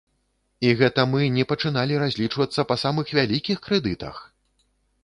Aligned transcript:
І 0.69 0.71
гэта 0.79 1.05
мы 1.11 1.21
не 1.35 1.45
пачыналі 1.51 2.01
разлічвацца 2.05 2.61
па 2.73 2.79
самых 2.87 3.17
вялікіх 3.21 3.57
крэдытах! 3.69 4.15